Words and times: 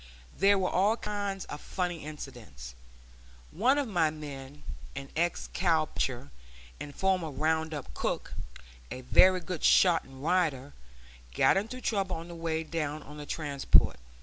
There 0.35 0.57
were 0.57 0.67
all 0.71 0.97
kinds 0.97 1.45
of 1.45 1.61
funny 1.61 2.03
incidents. 2.03 2.73
One 3.51 3.77
of 3.77 3.87
my 3.87 4.09
men, 4.09 4.63
an 4.95 5.09
ex 5.15 5.47
cow 5.53 5.85
puncher 5.85 6.31
and 6.79 6.95
former 6.95 7.29
round 7.29 7.71
up 7.71 7.93
cook, 7.93 8.33
a 8.89 9.01
very 9.01 9.39
good 9.41 9.63
shot 9.63 10.03
and 10.03 10.23
rider, 10.23 10.73
got 11.35 11.55
into 11.55 11.79
trouble 11.81 12.15
on 12.15 12.29
the 12.29 12.35
way 12.35 12.63
down 12.63 13.03
on 13.03 13.17
the 13.17 13.27
transport. 13.27 13.97